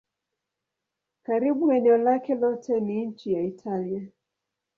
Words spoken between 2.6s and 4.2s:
ni nchi ya Italia.